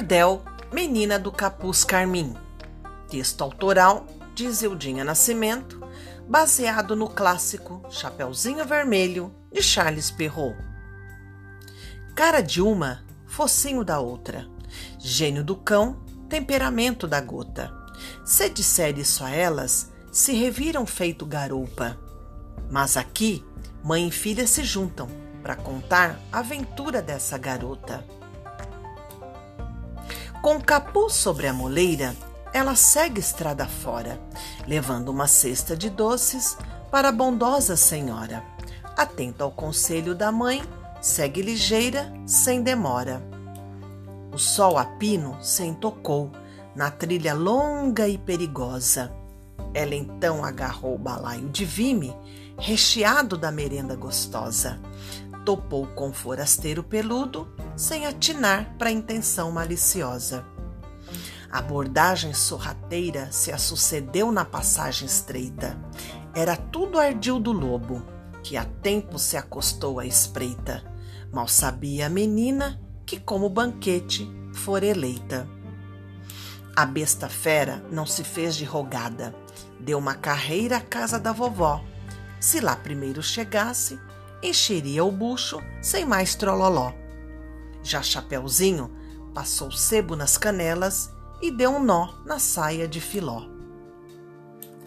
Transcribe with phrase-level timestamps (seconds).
[0.00, 0.42] Cordel,
[0.72, 2.34] Menina do Capuz Carmim.
[3.10, 5.78] Texto autoral de Zildinha Nascimento,
[6.26, 10.56] baseado no clássico Chapeuzinho Vermelho de Charles Perrault.
[12.14, 14.48] Cara de uma, focinho da outra.
[14.98, 17.70] Gênio do cão, temperamento da gota.
[18.24, 22.00] Se disser isso a elas, se reviram feito garupa.
[22.70, 23.44] Mas aqui,
[23.84, 25.08] mãe e filha se juntam
[25.42, 28.02] para contar a aventura dessa garota.
[30.42, 32.16] Com capuz sobre a moleira,
[32.54, 34.18] ela segue estrada fora,
[34.66, 36.56] levando uma cesta de doces
[36.90, 38.42] para a bondosa senhora.
[38.96, 40.62] Atenta ao conselho da mãe,
[40.98, 43.22] segue ligeira, sem demora.
[44.32, 46.30] O sol a pino se tocou
[46.74, 49.12] na trilha longa e perigosa.
[49.74, 52.16] Ela então agarrou o balaio de vime,
[52.56, 54.80] recheado da merenda gostosa
[55.44, 57.48] topou com forasteiro peludo,
[57.80, 60.44] sem atinar para a intenção maliciosa.
[61.50, 65.82] A abordagem sorrateira se a sucedeu na passagem estreita.
[66.34, 68.02] Era tudo ardil do lobo,
[68.42, 70.84] que a tempo se acostou à espreita.
[71.32, 75.48] Mal sabia a menina que, como banquete, for eleita.
[76.76, 79.34] A besta fera não se fez de rogada,
[79.80, 81.82] deu uma carreira à casa da vovó.
[82.38, 83.98] Se lá primeiro chegasse,
[84.42, 86.99] encheria o bucho sem mais trololó.
[87.82, 88.90] Já Chapeuzinho
[89.34, 93.42] passou sebo nas canelas e deu um nó na saia de filó.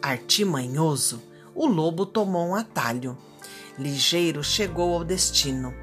[0.00, 1.22] Artimanhoso,
[1.54, 3.16] o lobo tomou um atalho.
[3.78, 5.74] Ligeiro chegou ao destino.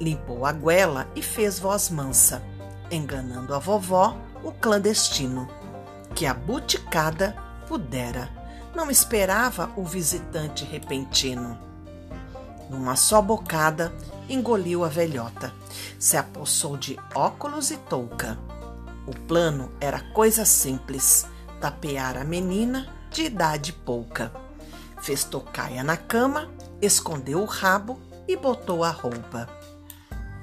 [0.00, 2.42] Limpou a goela e fez voz mansa,
[2.90, 5.48] enganando a vovó, o clandestino,
[6.14, 7.36] que a buticada
[7.68, 8.30] pudera.
[8.74, 11.71] Não esperava o visitante repentino.
[12.72, 13.92] Numa só bocada,
[14.30, 15.52] engoliu a velhota.
[15.98, 18.38] Se apossou de óculos e touca.
[19.06, 21.26] O plano era coisa simples:
[21.60, 24.32] tapear a menina de idade pouca.
[25.02, 26.48] Fez tocaia na cama,
[26.80, 29.46] escondeu o rabo e botou a roupa.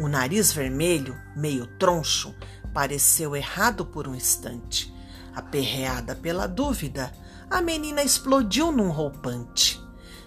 [0.00, 2.34] O nariz vermelho, meio troncho,
[2.74, 4.92] pareceu errado por um instante.
[5.32, 7.12] Aperreada pela dúvida,
[7.48, 9.85] a menina explodiu num roupante.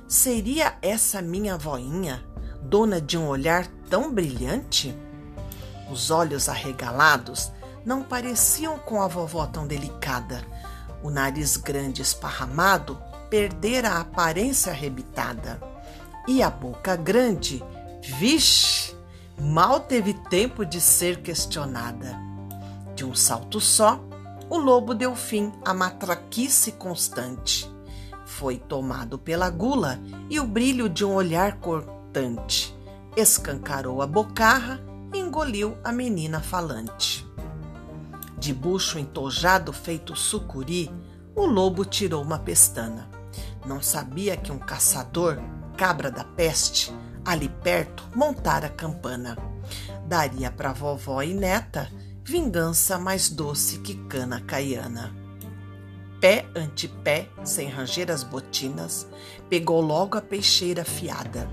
[0.09, 2.25] Seria essa minha voinha,
[2.63, 4.97] dona de um olhar tão brilhante?
[5.87, 7.51] Os olhos arregalados
[7.85, 10.43] não pareciam com a vovó tão delicada.
[11.03, 12.99] O nariz grande esparramado
[13.29, 15.61] perdera a aparência arrebitada.
[16.27, 17.63] E a boca grande,
[18.01, 18.97] vixe,
[19.39, 22.19] mal teve tempo de ser questionada.
[22.95, 24.03] De um salto só,
[24.49, 27.69] o lobo deu fim à matraquice constante
[28.29, 32.77] foi tomado pela gula e o brilho de um olhar cortante.
[33.17, 34.79] Escancarou a bocarra
[35.11, 37.27] e engoliu a menina falante.
[38.37, 40.93] De bucho entojado feito sucuri,
[41.35, 43.09] o lobo tirou uma pestana.
[43.65, 45.39] Não sabia que um caçador,
[45.75, 46.93] cabra da peste,
[47.25, 49.37] ali perto montara campana.
[50.05, 51.89] Daria para vovó e neta
[52.23, 55.28] vingança mais doce que cana caiana
[56.19, 59.07] pé ante pé, sem ranger as botinas,
[59.49, 61.49] pegou logo a peixeira fiada.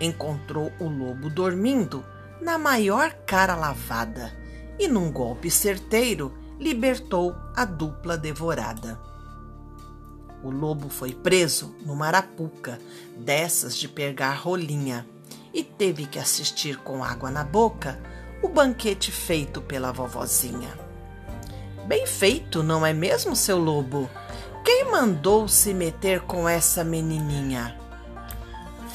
[0.00, 2.04] Encontrou o lobo dormindo,
[2.40, 4.32] na maior cara lavada,
[4.78, 8.98] e num golpe certeiro libertou a dupla devorada.
[10.42, 12.78] O lobo foi preso numa arapuca,
[13.16, 15.06] dessas de pegar rolinha,
[15.52, 18.00] e teve que assistir com água na boca
[18.42, 20.89] o banquete feito pela vovozinha.
[21.90, 24.08] Bem feito, não é mesmo, seu lobo?
[24.64, 27.76] Quem mandou se meter com essa menininha?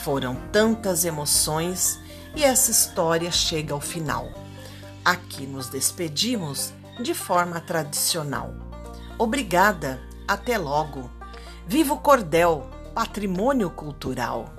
[0.01, 2.00] Foram tantas emoções
[2.34, 4.31] e essa história chega ao final.
[5.03, 6.72] Aqui nos despedimos
[7.03, 8.53] de forma tradicional.
[9.17, 11.11] Obrigada, até logo.
[11.67, 14.55] Viva o cordel, patrimônio cultural!